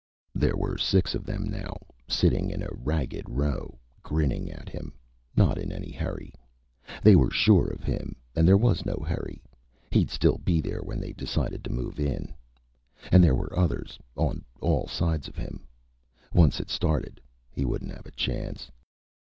[0.33, 4.95] There were six of them now, sitting in a ragged row, grinning at him,
[5.35, 6.33] not in any hurry.
[7.03, 9.43] They were sure of him and there was no hurry.
[9.91, 12.33] He'd still be there when they decided to move in.
[13.11, 15.67] And there were others on all sides of him.
[16.33, 17.21] Once it started,
[17.51, 18.71] he wouldn't have a chance.